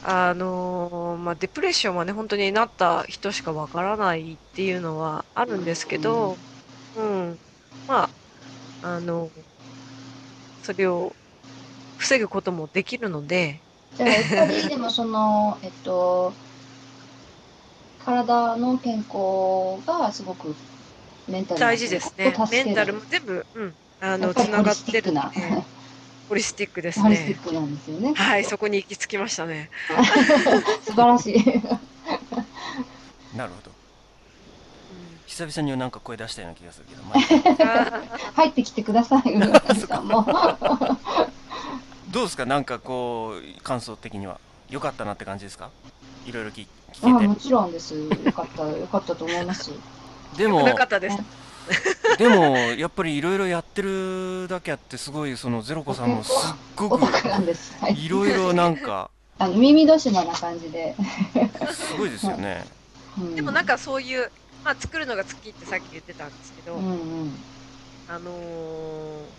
[0.02, 6.42] あのーまあデプレッションはね、本当になった人しかわからないっていうのはあるんですけど、
[6.94, 7.42] うん。
[7.88, 8.16] まあ、
[8.82, 9.34] あの、
[10.62, 11.18] それを
[11.98, 16.38] 防ぐこともできるので、じゃあやっぱりでもその えっと
[17.98, 20.58] 体の健康がすごく
[21.28, 22.42] メンタル大事ですね。
[22.50, 23.78] メンタルも全部、うん。
[24.00, 24.62] あやの、つな。
[24.64, 25.18] がってる
[26.32, 27.04] ホリスティックですね。
[27.04, 28.14] ホリスティックなんですよね。
[28.14, 29.70] はい、そこに行き着きましたね。
[30.88, 31.44] 素晴らしい。
[33.36, 38.02] なるほどうん久々になんか声出したような気がするけど、まあ、
[38.36, 40.24] 入ってきてください、村上さんも。
[42.12, 42.46] どうですか？
[42.46, 44.40] なんかこう感想的には
[44.70, 45.70] 良かったなって感じですか？
[46.26, 47.94] いろいろ聞あ聞けもちろんです。
[47.94, 49.70] よかった、よかったと思います。
[49.72, 49.78] て
[50.38, 51.18] でもなかったです。
[52.18, 57.06] でもやっぱりいろいろやってるだけあってすごいそのゼロコさんもすっごおく
[57.90, 58.06] い。
[58.06, 60.96] いろいろなんかあの耳戸島な感じで。
[61.74, 62.66] すごいですよね。
[63.18, 63.36] うん。
[63.36, 64.32] でもなんかそういう、
[64.64, 67.46] まあ作るのが好きってさっき言ってたんですけど、うんうん。
[68.08, 69.30] あのー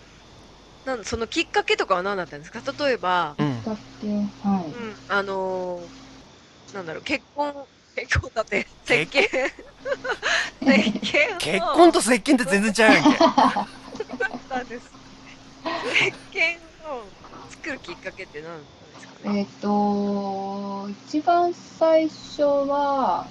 [0.85, 2.61] なんそのきっかけとかは何だったんですか？
[2.85, 3.63] 例えば、うん。
[4.03, 7.53] うん、あのーなんだろう、結婚、
[7.95, 9.72] 結婚だって、石鹸、石鹸を
[11.39, 13.09] 結婚と石鹸って全然違うやんけ
[14.69, 14.91] です。
[15.63, 16.57] 石鹸
[16.89, 17.03] を
[17.49, 18.65] 作るきっかけって何なんで
[18.99, 19.33] すかい。
[19.33, 23.27] ねえっ、と、一番最初は、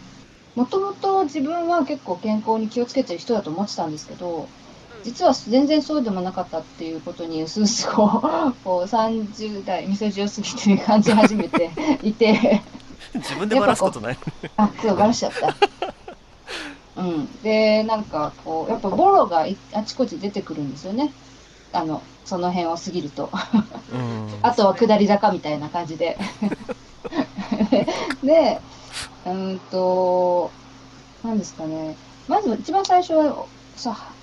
[0.55, 4.49] もともと自分は結構健康に気をつけてる人だと思ってたんですけど、
[5.03, 11.71] 実は全然そうでもなかったっていうことに、うすうすこう、こう30代、みそじを過ぎて感じ始めて
[12.03, 12.63] いて、
[13.15, 14.19] 自分でバラすことない
[14.57, 15.72] あ、そう、バラしちゃった。
[17.03, 17.43] うん。
[17.43, 21.15] で、なんか、こう、やっぱボロがいあちこち出てくるんですよね。
[21.73, 23.31] あの、その辺を過ぎると。
[23.89, 26.19] うん あとは下り坂みたいな感じで。
[28.23, 28.61] で、
[29.25, 30.51] うーんと、
[31.23, 31.97] なんですかね。
[32.27, 34.17] まず一番最初は、さ、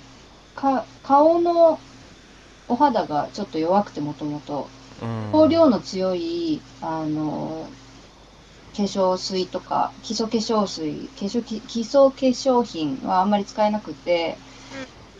[0.54, 1.78] か、顔の
[2.68, 4.70] お肌がちょっと弱くてもともと、
[5.02, 7.68] うん香料の強い、あの、
[8.76, 14.38] 化粧水とか、基礎化粧水、化粧き基礎化粧品はあんまり使えなくて、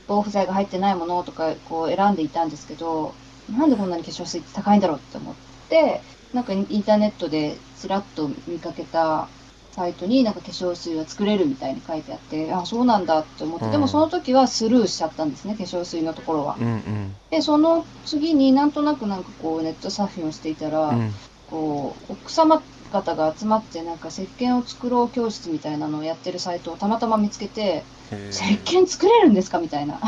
[0.07, 3.15] 防腐剤が入ってないものとかこう選んでいたんですけど、
[3.49, 5.35] なんでこんなに化粧水って高いんだろうって思っ
[5.69, 9.29] て、なんかインターネットでちらっと見かけた
[9.73, 13.73] サイトになんか化粧水が作れるみたいに書いてあって、あ、そうなんだって思って、うん。
[13.73, 16.57] でもその時はスルーしちゃったんですね、化粧水のところは。
[16.59, 17.17] うんうん。
[17.31, 21.13] で、その次になんとなくなんかこうネットサーフィンをしていたら、うん。
[21.47, 30.01] こう、奥様方が集まってなんか石鹸を作ろう教室みたいなのをやってるサイトをたまたま見つけて、へ石ー鹸作れるんですかみたいな。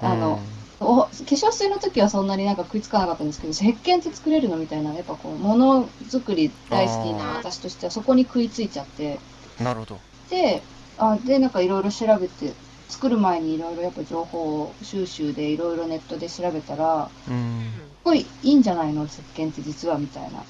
[0.00, 9.20] あのうんお化粧水の時はそんなになんか食いつかなかったんですけど、石鹸って作れるのみたいな、やっぱこう、ものづくり大好きな私としてはそこに食いついちゃって、
[9.60, 10.00] なるほど。
[10.28, 12.56] で、あで、なんかいろいろ調べて、
[12.88, 17.72] 作る前にいろいろやっぱ情報収集でいろいろネットで調べたら、うん。
[18.02, 19.04] すごいいいんじゃないの？
[19.06, 20.44] 石鹸って実はみたいな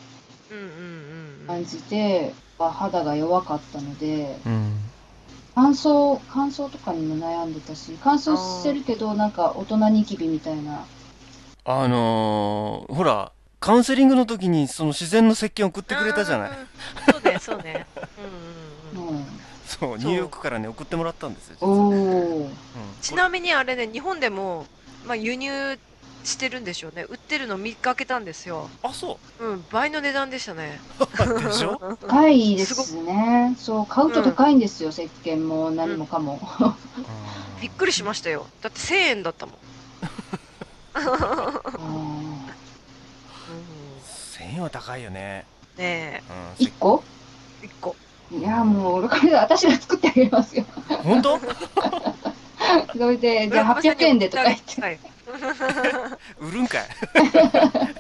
[1.47, 4.77] 感じで、肌が弱かったので、うん
[5.55, 10.87] 乾燥、乾燥とかにも悩んでたし、乾燥してるけど、なんか大人ニキビみたいな。
[11.65, 16.57] あのーほらカウンセリングの時にその自然の石鹸送ってくれたじゃないうん
[17.13, 17.87] そうね、そうね。
[18.97, 19.25] うん。
[19.67, 22.51] そうニューヨークからね送ってもらったんですよ実おは、うん、ー。
[23.01, 24.67] ちなみにあれね、日本でも、
[25.07, 25.79] まあ、輸入
[26.25, 27.05] してるんでしょうね。
[27.09, 28.69] 売ってるの見かけたんですよ。
[28.83, 30.81] あそうん、倍の値段でしたね。
[31.01, 31.79] うでしょ？
[32.01, 33.55] 高いですね。
[33.59, 36.41] そう、買うと高いんですよ、石鹸も何もかも。
[37.61, 38.47] びっくりしましたよ。
[38.61, 39.57] だって1000円だったもん。
[40.95, 42.47] うんうん、
[44.39, 45.47] 1000円は高いよね、
[45.79, 46.23] ね
[46.59, 47.03] うん、1個？
[47.63, 47.97] え、1個。
[48.31, 50.65] いや、もう、これ私が作ってあげますよ。
[50.89, 51.39] 本当？
[52.97, 54.81] それで、じゃあ800円でとか言って。
[54.81, 54.99] はい。
[56.39, 56.89] 売るんかい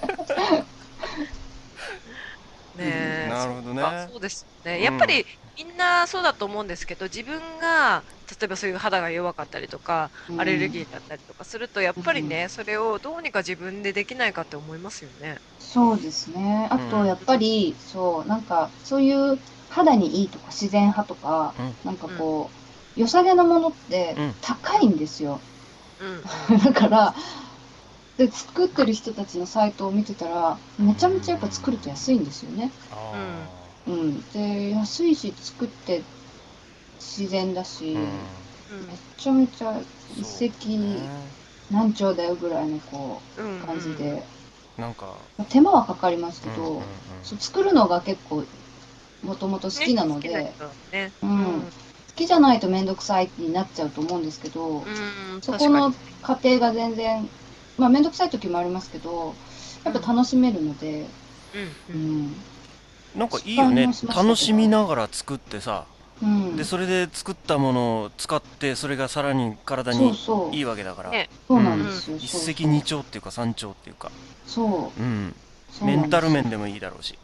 [2.74, 3.26] ねえ。
[3.28, 4.76] なるほどねそうですね。
[4.78, 5.24] うんやっぱり
[5.56, 8.04] みんなそうだと思うんですけど、自分が、
[8.40, 15.38] 例えばそういう肌が弱かったりとか、アレルギーだったりとかすると、やっぱりね、それをどうにか自分でできないかって思いますよね。
[15.58, 16.68] そうですね。
[16.70, 22.54] あと、うんやっぱり、そう、なんか、そういう肌にいいとか自然派とか、うんなんかこ
[22.96, 25.44] う、良さげなものってうん高いんですよ。
[26.02, 26.22] うん。
[26.64, 27.14] だから、
[28.16, 32.72] で、作ってる人たちのサイトを見てたら、めちゃめちゃやっぱ作ると安いんですよね。
[32.90, 33.48] あ
[33.86, 34.22] うん。
[34.32, 36.04] で、安いし、作って
[36.98, 37.98] 自然だし、ー
[38.70, 38.86] うん。
[38.86, 41.10] めちゃめちゃ一石ね。
[41.70, 43.62] 何鳥だよぐらいのこうん。
[43.62, 44.26] う感じで、
[44.76, 45.18] なんか
[45.50, 47.24] 手間はかかりますけど、うんうんうん。
[47.24, 48.46] そう作るのが結構
[49.22, 50.56] もともと好きなので、
[50.90, 51.70] ねううん
[52.16, 57.28] きじゃないと面倒くさいになっちゃうと思うんですけど、うんそこの確過程が全然、
[57.78, 59.34] まあ面倒くさい時もありますけど、
[59.84, 61.04] やっぱ楽しめるので、
[61.52, 62.22] かにううん。
[62.26, 62.34] ん。
[63.16, 63.88] なんかいいよね。
[64.14, 65.84] 楽しみながら作ってさ
[66.22, 66.56] うん。
[66.56, 71.10] でそれで作ったものを使ってそれがさらに体にそういいわけだから。
[71.10, 71.28] ね。
[71.48, 72.16] そうなんですよ。
[72.18, 74.10] 一石二鳥っていうか三鳥っていうか。
[74.46, 75.02] そう。
[75.02, 75.34] うん。
[75.72, 77.18] そうメンタル面でもいいだろうし。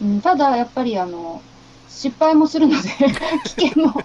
[0.00, 1.42] うん、ただ、やっぱり、あの、
[1.88, 2.88] 失敗もするので、
[3.56, 4.00] 危険も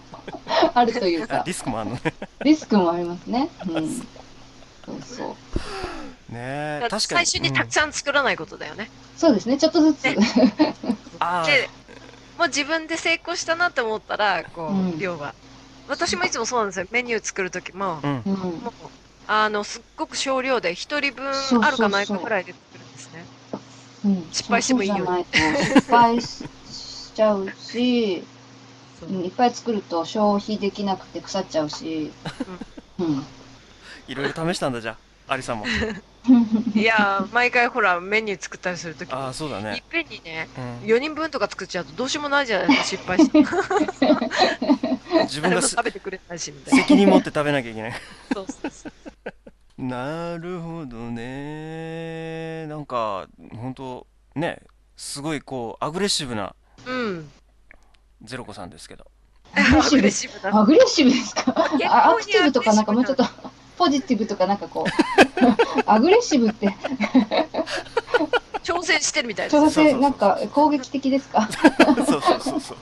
[0.73, 2.01] あるというか、リスクもあるのね
[2.43, 3.49] リスクもありますね。
[3.67, 3.87] うん。
[3.87, 4.03] そ
[4.93, 5.37] うそ
[6.29, 6.33] う。
[6.33, 8.89] ね確かに最初にたくさん作らないことだよね。
[9.15, 10.03] そうですね、ちょっとずつ。
[10.03, 11.69] ね で、
[12.37, 15.33] もう自分で成功したなって思ったら、こうんう、量が。
[15.87, 16.87] 私もいつもそうなんですよ。
[16.91, 18.35] メニュー作るときも、あうんうん。
[18.35, 18.89] もう、
[19.27, 23.25] あの、すっごく少量で、一人分そうそうそうあるかないかぐらいで作るんですね。
[24.05, 28.32] うん、失敗してもいいよ失敗ししちゃうし、そ
[29.09, 32.11] ううん、いっぱい作ると消費できなくて腐っちゃうし、
[32.99, 33.25] うん。
[34.07, 35.65] いろいろ試したんだじゃあアリさんも
[36.75, 43.39] いやー、毎回ほら、メニュー作ったりするときああそうだいっねぺんにね、うん4人分とか作っちゃうとどうしようもないじゃないですか、失敗して。
[45.23, 46.81] 自分が食べてくれないし、みたいな。
[46.83, 47.93] 責任持って食べなきゃいけない
[48.33, 48.93] そうそうそう。
[49.77, 54.61] なるほどねなんか本当ね
[54.95, 57.31] すごいこうアグレッシブなうん。
[58.23, 59.05] ゼロ子さんですけど
[59.55, 60.57] アグレッシブだ。
[60.57, 61.53] アグレッシブですか？
[61.55, 63.23] アクティブとかなんかもうちょっと
[63.77, 66.75] ポジティブとかなんかこう、アグレッシブって、
[68.63, 69.57] 挑戦してるみたいです。
[69.57, 71.47] 挑戦、なんか攻撃的ですか？
[72.05, 72.77] そうそうそうそう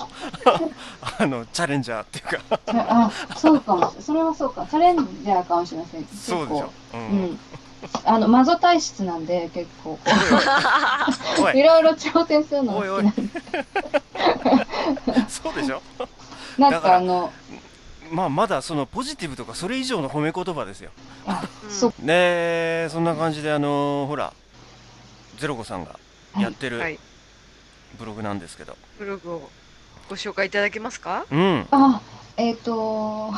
[1.20, 4.04] あのチャレンジャーっていうかあ、そうかもしれない。
[4.04, 4.66] それはそうか。
[4.70, 6.06] チャレンジャーかもしれません。
[6.06, 7.40] そうでしょ、う、うんん。
[8.06, 9.98] あの、マゾ体質なんで、結構。
[11.54, 11.58] い。
[11.60, 13.42] いろいろ挑戦するのがおいおい好きなんで。
[15.30, 15.82] そうでしょ？
[16.58, 17.32] なんだかあの、
[18.12, 20.92] まあまだそのポジティブとかそれ以上の褒め言葉ですよ。
[21.70, 24.34] そう、ねえそんな感じであのほら
[25.38, 25.98] ゼロ子さんが
[26.34, 26.44] はい。
[26.44, 27.00] やってるはい。
[27.98, 29.50] ブログなんですけど、ブログを
[30.10, 31.26] ご紹介いただけますか？
[31.32, 31.68] うん。
[31.72, 32.02] あ、
[32.38, 33.32] えっ、と、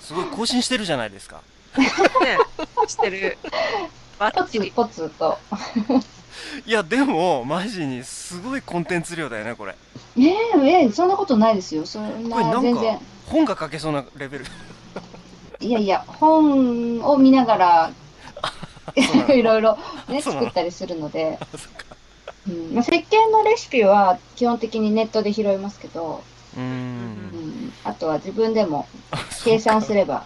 [0.00, 1.40] すごい更新してるじゃないですか
[1.78, 2.38] ね、
[2.86, 3.38] してる。
[4.18, 4.44] バポ。
[4.44, 5.38] ツポツと。
[6.66, 9.74] いやでもマジにすごいコンテンツ量だよねこれ。
[10.16, 10.32] ええ
[10.62, 11.86] ええそんなことないですよ。
[11.86, 12.98] そんこれなな、全然。
[13.26, 14.44] 本が書けそうなレベル。
[15.60, 17.92] いやいや、本を見ながら、
[19.32, 21.38] いろいろね、作ったりするので、
[22.48, 22.74] うん。
[22.74, 26.22] まあ、石鹸のレシピは基本的にネットで拾いますけど、
[26.56, 26.68] うーうん。
[27.68, 28.86] ん、あとは自分でも
[29.44, 30.24] 計算すれば、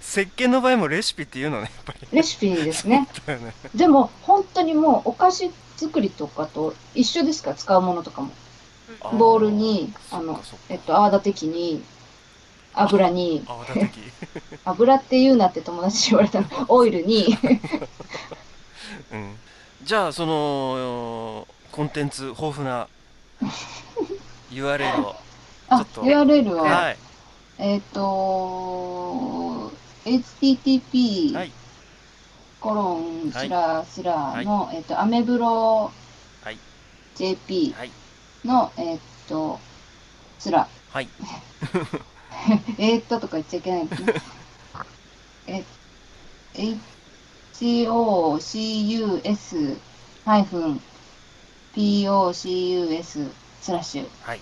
[0.00, 2.08] 石鹸の場合もレシピっていうのねやっぱり。
[2.12, 3.08] レシピですね。
[3.26, 3.54] ね。
[3.74, 7.50] でも、本当にもうお菓子作りとかと一緒ですか？
[7.50, 8.30] ら、使うものとかも。
[9.12, 11.82] ボウルに、あのえっと、泡立て器に、
[12.72, 13.98] 油に、泡立て器。
[14.64, 17.36] 油って言うなって友達に言われたの、 オイルに、
[19.12, 19.36] うん。
[19.82, 22.88] じゃあそのコンテンツ豊富な
[24.50, 25.14] URL を
[25.68, 26.96] あ、URL は、はい。
[27.58, 28.02] えっ、と、
[30.06, 31.52] http はい。
[32.60, 35.92] コロンスラスラの、えっ、と、アメブロ
[36.42, 36.58] はい。
[37.16, 37.90] JP はい。
[38.44, 39.58] の、えっ、と、
[40.38, 41.08] スラ、はい。
[42.78, 44.14] えっととか言っちゃいけないんですね。
[45.48, 45.64] え、
[47.54, 49.76] HOCUS
[50.24, 50.80] ハイフン
[51.74, 54.08] POCUS スラッシュ。
[54.22, 54.40] はい。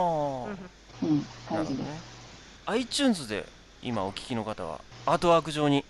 [1.04, 2.09] うん、感じです。
[2.70, 3.46] iTunes で
[3.82, 5.84] 今お聞きの方はアートワーク上に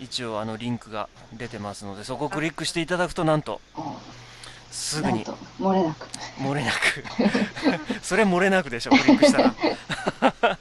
[0.00, 3.94] 一応あのリンクが出てますのでそこをクリックしていただくとなんとお
[4.70, 5.26] すぐに
[5.60, 6.06] 漏れなく。
[6.38, 6.78] 漏れなく
[8.02, 9.54] それ漏れなくでしょクリックしたら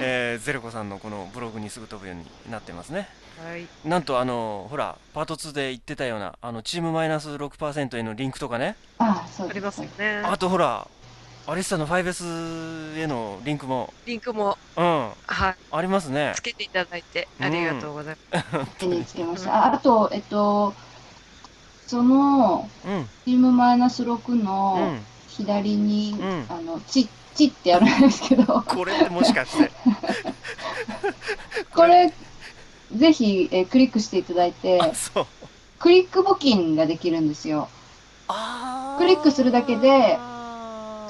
[0.00, 3.08] えーゼルコさんのこのブログにすぐ飛ぶようになってますね
[3.42, 3.66] はい。
[3.84, 9.56] なんとあのほらパート2で言ってたようなあのチームマイナス6%へのリンクとかねあ、そうです。
[9.56, 10.22] ありますよね。
[10.24, 10.86] あとほら
[11.46, 13.92] アリスタの 5S へのリンクも。
[14.06, 15.10] リンクも、うん。
[15.26, 16.32] はい、ありますね。
[16.34, 18.78] つけていただいて、ありがとうございます。
[18.78, 19.54] 手につけました。
[19.54, 20.72] ああと、えっと、
[21.86, 23.06] その、うん。
[23.26, 25.00] チームマイナス6うのん。
[25.28, 26.46] 左に、うん。
[26.48, 29.70] あの、チッ、チってあるんですけど、これってもしかして。
[31.74, 32.10] これ、
[32.96, 35.26] ぜひ、えークリックしていただいて、あそう。
[35.78, 37.68] クリック募金ができるんですよ。
[38.28, 38.98] あー。
[38.98, 40.18] クリックするだけで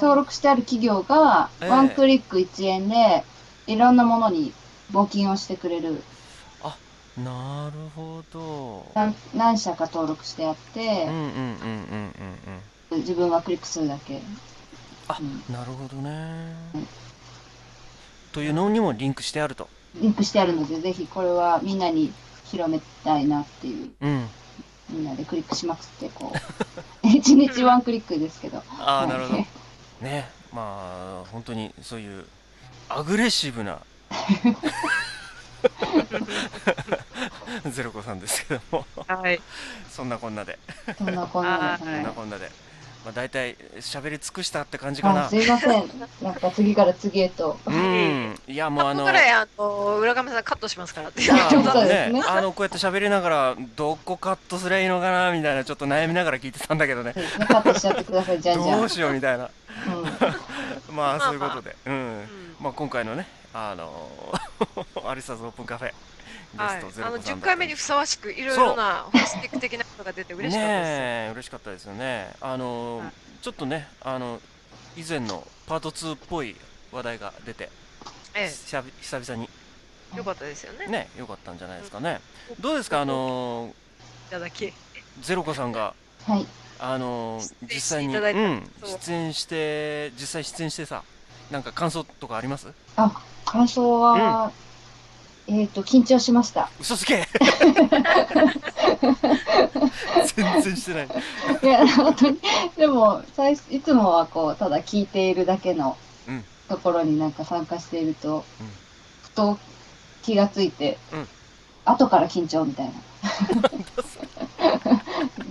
[0.01, 1.69] 登録してある企業が、ええ。
[1.69, 3.23] ワンクリック1円で、
[3.67, 4.53] いろんなものに
[4.91, 6.03] 募金をしてくれる。
[7.17, 8.91] なるほど。
[8.93, 11.35] 何何社か登録してあってうんうんうんう
[11.95, 12.13] ん
[12.91, 12.99] うんうん。
[12.99, 14.21] 自分がクリックするだけ。
[15.07, 15.53] あうん。
[15.53, 16.09] なるほどね。
[16.73, 16.87] うん。
[18.33, 19.69] というのにもリンクしてあると。
[20.01, 22.11] リンクしてあるので、ぜひこれはみんなに
[22.43, 24.27] 広めたいなっていう、うん。
[24.89, 28.57] みんなでクリックしまくって、こう、 一日ワンクリックですけど。
[28.57, 29.35] ああなるほど。
[29.35, 29.64] はい
[30.01, 32.25] ねまあ本当にそういう
[32.89, 33.79] アグレッシブな
[37.71, 38.85] ゼロコさんですけども。
[39.07, 39.41] はい。
[39.89, 40.59] そんなこんなで。
[40.97, 41.79] そんなこんなで。
[41.79, 42.07] すそんなね。
[42.15, 42.51] こんなで、
[43.03, 45.25] まあ、大体喋り尽くしたって感じかな。
[45.25, 45.89] あすいません。
[46.21, 47.57] なんか次から次へと。
[47.65, 48.39] うん。
[48.47, 51.23] いやもうああののぐらい、あの、浦上さんカットしますからって。
[51.23, 52.23] いや そうもうですね。
[52.27, 57.13] あのこうやって喋りながらどこカットすりゃいいのかなみたいなちょっと悩みながら聞いてたんだけどね。
[57.15, 58.79] ね、カットしちゃってください、じゃんじゃん。
[58.79, 59.49] どうしようみたいな
[60.91, 61.93] まあまあそういうことで、うん。
[61.93, 62.55] うん。
[62.59, 64.09] まあ今回のねあの
[65.07, 65.93] アリサズオープンカフェゲ
[66.57, 66.81] はい。
[66.81, 70.89] ストゼ、ロあのコさん10回目にふさわしくいろいろなホリスティック的なことが出て嬉しかったです。
[70.89, 70.95] ね
[71.27, 72.31] え嬉しかったですよね。
[72.41, 73.11] あの、はい。
[73.41, 74.41] ちょっとねあの
[74.95, 76.55] 以前のパート2っぽい
[76.91, 77.69] 話題が出て、
[78.33, 79.49] 久々に。
[80.13, 80.87] え、よかったですよね。
[80.87, 82.21] ね良かったんじゃないですかね、
[82.59, 83.01] どうですか？
[83.01, 83.73] あの
[84.27, 84.73] いただき。
[85.21, 85.93] ゼロコさんが
[86.27, 86.45] はい。
[86.79, 88.63] あの実際に、うん、
[89.01, 91.03] 出演して実際出演してさ
[91.51, 92.67] なんか感想とかあります？
[92.95, 93.11] あ、
[93.45, 94.51] 感想は、
[95.47, 96.69] えっ、と、緊張しました。
[96.79, 97.27] 嘘つけ。
[100.35, 101.07] 全然してない。
[101.61, 102.39] いや、本当に。
[102.75, 106.43] でも、最初いつもはこう、ただ聞いているだけのうん。
[106.67, 108.67] ところになんか参加していると、うん。
[109.21, 109.59] ふと
[110.23, 111.27] 気がついて、うん。
[111.85, 112.93] 後から緊張みたいな。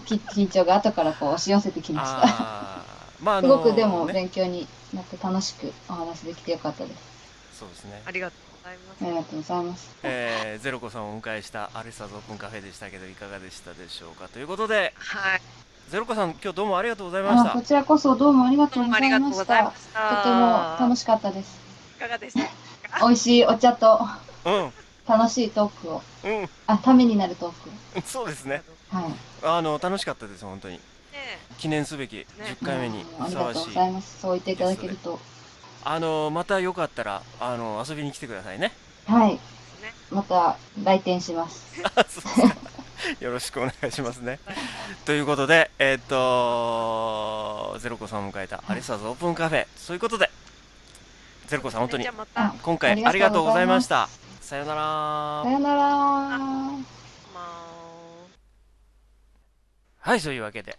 [0.07, 2.20] き 緊張が後からこう押し寄せてきました。
[2.24, 6.96] あーまああすのごくでもね勉強になって楽しくお話できてよかったです。
[7.59, 9.05] そうですねありがとうございますあ。
[9.11, 9.90] りがとうございます。
[10.03, 14.29] えー、ゼロコさんをお迎えしたアレスターズオープンカフェでしたけどいかがでしたでしょうか？
[14.29, 15.40] ということではい。
[15.90, 19.11] ゼロコさん今日どうもありがとうございましたあこちらこそどうもありがとどうござい。
[19.20, 19.44] まし
[19.92, 20.16] た。
[20.16, 21.57] とても楽しかったです。
[21.96, 22.35] いかがでし
[22.90, 23.00] た？
[23.07, 24.00] 美味しいお茶と
[24.46, 24.72] うん
[25.06, 26.48] 楽しいトークを、うん。
[26.66, 28.02] あ、ためになるトーク。
[28.06, 28.62] そうですね。
[28.92, 28.96] を。
[28.96, 29.14] はい。
[29.42, 30.76] あの楽しかったです本当に。
[30.76, 30.80] ね
[31.58, 34.20] 記念すべき10回目にありがとうふさわしいございます。
[34.20, 35.20] そう言っていただけると。
[35.84, 38.72] あのまたよかったらあの遊びに来てくださいね。
[39.06, 39.34] はい。
[39.34, 39.40] ね。
[40.10, 41.82] また来店します。
[41.82, 42.56] あ そうですか
[43.20, 44.40] よろしくお願いしますね。
[45.04, 49.66] ということでえーっとゼロコさんを迎えたアリスターズオープンカフェ。
[49.76, 50.30] そういうことで
[51.46, 54.08] ゼロコさん本当にじゃあまた、今回ありがとうございました
[54.44, 55.80] さよならさよなら。
[55.80, 56.78] ま
[60.00, 60.76] はいそういうわけで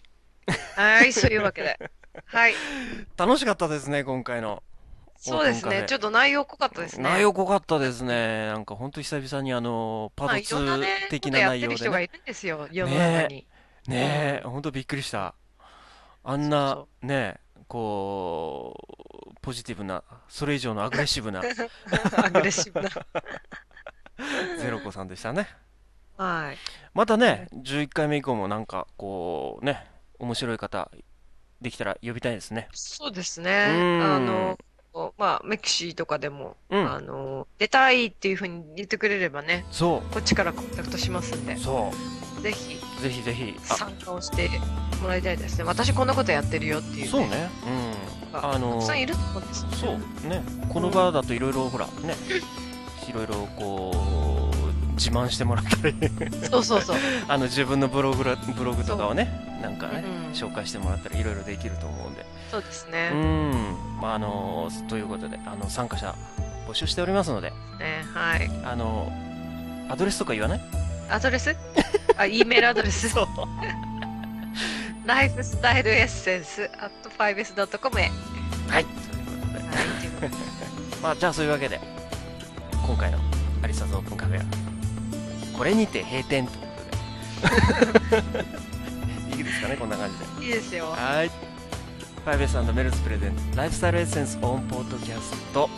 [0.77, 1.79] あ、はい、そういうわけで。
[2.25, 2.53] はい。
[3.17, 4.61] 楽しかったですね今回の
[5.17, 5.85] そうですね。
[5.87, 7.03] ちょっと内容濃かったですね。
[7.03, 13.47] 内容濃かったですねなんか本当久々にあのパまあ、ートいろんなね2、的ことやってな内容でねる人がいるんですよ、世の中に。
[13.87, 15.33] ねえ本当びっくりした
[16.23, 18.75] あんなねこ
[19.31, 21.41] うポジティブなそれ以上のアグレッシブな。
[22.17, 22.89] アグレッシブな。
[24.59, 25.47] ゼロコさんでしたね。
[26.17, 26.57] はい。
[26.93, 29.85] またね11回目以降もなんかこうね
[30.19, 30.89] 面白い方
[31.61, 32.67] できたら呼びたいですね。
[32.73, 33.67] そうですね。
[33.69, 34.03] うん。
[34.03, 34.57] あの、
[35.17, 36.91] まあ、メキシーとかでも、うん。
[36.91, 41.53] あの、出たいっていうふうに言ってくれればね、そこっちからコンタクトしますんで。
[41.53, 41.91] う、そ
[42.41, 42.75] ぜひ。
[42.75, 43.55] うぜひぜひ。
[43.69, 43.75] あ。
[43.75, 44.49] 参加をして
[44.99, 45.63] もらいたいですね。
[45.63, 47.49] 私こんなことやってるよっていう、そうね。
[48.31, 48.41] うん。
[48.41, 49.77] があのたくさんいると思うんですよね。
[49.77, 50.43] そうね。
[50.69, 52.15] この場だといろいろほらね。
[53.07, 55.95] いろいろこう自慢してもらったり。
[56.49, 56.97] そうそうそう。
[57.29, 60.33] あの自分のブログらブログとかをねなんかね、うん。
[60.33, 62.25] 紹介してもらったりいろいろできると思うんで。
[62.49, 63.09] そうですうね。
[63.11, 63.77] ん。
[64.01, 66.15] まああのということであの参加者
[66.67, 67.51] 募集しておりますので。
[67.79, 68.03] ね。
[68.15, 68.49] はい。
[68.63, 69.11] あの
[69.89, 70.61] アドレスとか言わない？
[71.11, 71.55] アドレス？
[72.17, 73.09] あ、E メールアドレス。
[73.09, 73.27] そう。
[75.05, 78.11] ライフスタイルエッセンス at 5s.com へ。
[78.69, 81.79] はいということではい、ということでまあじゃあそういうわけで
[82.87, 83.19] 今回の
[83.61, 84.43] アリサズオープンカフェは
[85.55, 86.53] これにて閉店と。
[86.53, 88.19] いうこと
[89.35, 90.45] でいいですかねこんな感じで。
[90.47, 90.85] いいですよ。
[90.85, 91.31] はい。
[92.25, 95.69] 5S& メルズプレゼンツライフスタイルエッセンスオンポッドキャスト。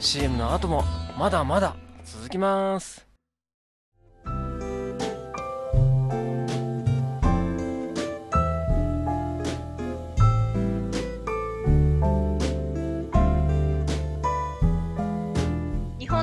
[0.00, 0.82] CM の後も
[1.18, 3.11] まだまだ続きます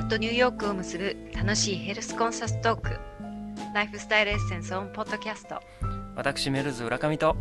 [0.10, 3.00] とニューヨークを結ぶ楽しいヘルスコンサストーク。
[3.76, 5.62] ライフスタイルエッセンスオンポッドキャスト。
[6.16, 7.36] 私メルズ浦上と。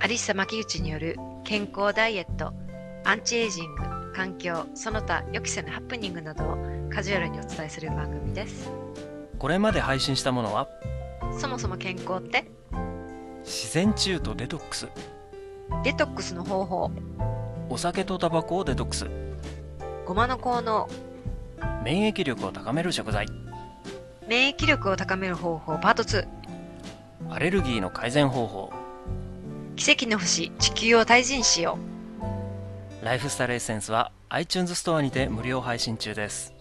[0.00, 2.54] アリッサ牧内による健康ダイエット、
[3.04, 6.56] アンチエイジング、環境、その他予期せぬハプニングなどを
[6.88, 8.70] カジュアルにお伝えする番組です。
[9.38, 10.66] これまで配信したものは？
[11.38, 12.46] そもそも健康って？
[13.44, 14.88] 自然治癒とデトックス。
[15.84, 16.90] デトックスの方法、
[17.68, 19.06] お酒とタバコをデトックス。
[20.06, 20.88] ごまの効能、
[21.82, 23.26] 免疫力を高める食材。
[24.26, 26.26] 免疫力を高める方法パート2、
[27.30, 28.72] アレルギーの改善方法。
[29.76, 31.78] 奇跡の星、地球を大事にしよ
[33.02, 36.52] ライフスタイルエッセンスは iTunes ストアにて無料配信中です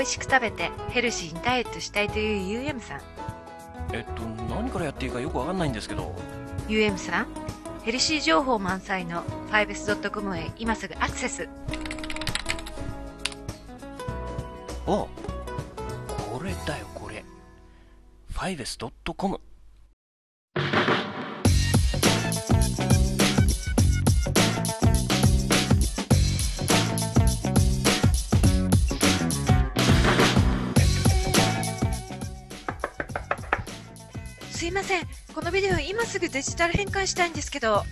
[0.00, 3.00] 美味しく食べてヘルシーにダイエットしたいという UM さん。
[3.92, 6.14] えっと何からやっていいかよくわかんないんですけど
[6.68, 7.26] UM さん、
[7.84, 11.50] ヘルシー情報満載の 5s.com へ今すぐアクセス。
[14.86, 15.08] あこ
[16.42, 17.22] れだよこれ
[18.32, 19.38] 5s.com
[36.32, 37.84] デジタル変換したいんですけど。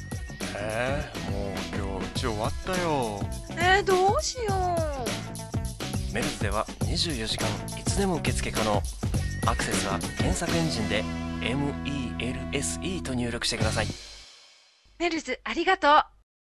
[0.56, 3.20] えー、もう今日うち終わったよ
[3.50, 4.76] えー、どうしよ
[6.12, 7.46] メルズでは24時間
[7.78, 8.82] いつでも受付可能
[9.46, 11.04] アクセスは検索エンジンで
[11.40, 13.86] MELSE と入力してください
[14.98, 16.17] メルズ、ありがとう。